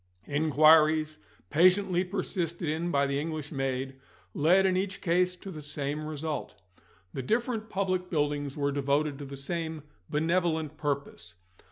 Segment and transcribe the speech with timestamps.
[0.25, 1.19] Inquiries,
[1.51, 3.99] patiently persisted in by the English maid,
[4.33, 6.55] led in each case to the same result.
[7.13, 11.35] The different public buildings were devoted to the same benevolent purpose.